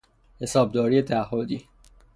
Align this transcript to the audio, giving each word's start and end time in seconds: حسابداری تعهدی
حسابداری 0.41 1.01
تعهدی 1.01 1.67